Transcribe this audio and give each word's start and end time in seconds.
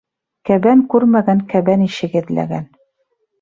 Кәбән 0.49 0.79
күрмәгән 0.93 1.43
кәбән 1.51 1.85
ишеге 1.89 2.21
эҙләгән. 2.23 2.67